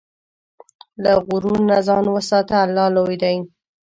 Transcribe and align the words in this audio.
له 1.03 1.11
غرور 1.27 1.59
نه 1.69 1.77
ځان 1.87 2.05
وساته، 2.15 2.55
الله 2.65 2.85
لوی 2.95 3.15
دی. 3.23 3.35